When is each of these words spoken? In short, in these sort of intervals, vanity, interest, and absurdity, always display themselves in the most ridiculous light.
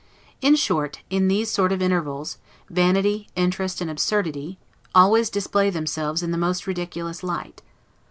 In 0.41 0.55
short, 0.55 1.03
in 1.11 1.27
these 1.27 1.51
sort 1.51 1.71
of 1.71 1.79
intervals, 1.79 2.39
vanity, 2.71 3.29
interest, 3.35 3.81
and 3.81 3.91
absurdity, 3.91 4.57
always 4.95 5.29
display 5.29 5.69
themselves 5.69 6.23
in 6.23 6.31
the 6.31 6.39
most 6.39 6.65
ridiculous 6.65 7.21
light. 7.21 7.61